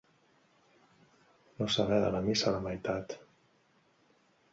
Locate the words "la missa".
2.15-2.53